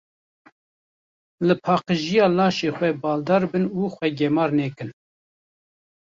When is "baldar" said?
3.01-3.43